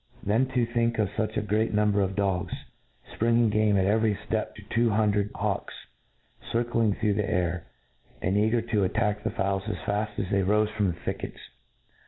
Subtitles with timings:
[0.23, 2.55] Then to think of fuch a great number of dogs,
[3.13, 5.75] fpringing game at every ftep to two hundred hawks,
[6.49, 7.67] ^ circling through the air,
[8.19, 11.39] and eager to attack the fowls as faft as they rofe from the thickets.